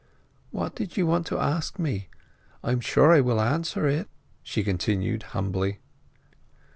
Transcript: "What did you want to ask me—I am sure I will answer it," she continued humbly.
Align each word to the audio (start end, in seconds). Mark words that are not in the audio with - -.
"What 0.49 0.73
did 0.73 0.97
you 0.97 1.05
want 1.05 1.27
to 1.27 1.37
ask 1.37 1.77
me—I 1.77 2.71
am 2.71 2.79
sure 2.79 3.13
I 3.13 3.21
will 3.21 3.39
answer 3.39 3.85
it," 3.87 4.09
she 4.41 4.63
continued 4.63 5.21
humbly. 5.37 5.77